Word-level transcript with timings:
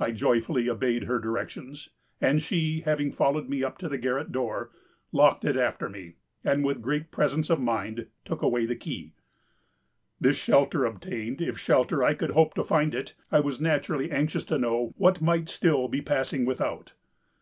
I 0.00 0.12
joyfully 0.12 0.70
obeyed 0.70 1.02
her 1.04 1.18
directions; 1.18 1.90
and 2.22 2.40
she, 2.40 2.80
having 2.86 3.12
followed 3.12 3.50
me 3.50 3.62
up 3.62 3.76
to 3.80 3.88
the 3.90 3.98
garret 3.98 4.32
door, 4.32 4.70
locked 5.12 5.44
it 5.44 5.58
after 5.58 5.90
me, 5.90 6.14
and, 6.42 6.64
with 6.64 6.80
great 6.80 7.10
presence 7.10 7.50
of 7.50 7.60
mind, 7.60 8.06
took 8.24 8.40
away 8.40 8.64
the 8.64 8.74
key. 8.76 9.12
"This 10.18 10.36
shelter 10.38 10.86
obtained, 10.86 11.42
if 11.42 11.58
shelter 11.58 12.02
I 12.02 12.14
could 12.14 12.30
hope 12.30 12.54
to 12.54 12.64
find 12.64 12.94
it, 12.94 13.14
I 13.30 13.40
was 13.40 13.60
naturally 13.60 14.10
anxious 14.10 14.44
to 14.46 14.58
know 14.58 14.94
what 14.96 15.20
might 15.20 15.50
still 15.50 15.86
be 15.86 16.00
passing 16.00 16.46
without. 16.46 16.94